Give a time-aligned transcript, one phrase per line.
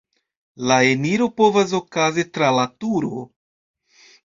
[0.71, 3.23] La eniro povas okazi tra la turo.